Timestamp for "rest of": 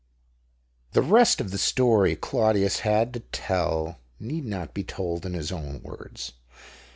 1.03-1.51